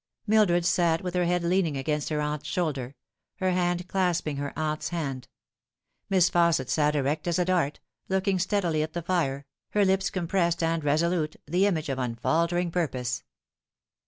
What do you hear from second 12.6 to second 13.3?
purpose.